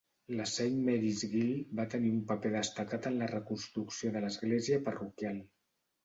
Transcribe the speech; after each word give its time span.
La 0.37 0.45
Saint 0.51 0.77
Mary's 0.85 1.19
Guild 1.33 1.75
va 1.79 1.83
tenir 1.91 2.13
un 2.19 2.23
paper 2.31 2.51
destacat 2.55 3.05
en 3.09 3.19
la 3.23 3.27
reconstrucció 3.33 4.13
de 4.15 4.23
l'església 4.25 4.81
parroquial. 4.89 5.37